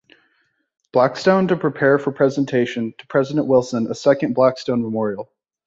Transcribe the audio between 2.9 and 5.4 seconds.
to President Wilson a second Blackstone Memorial.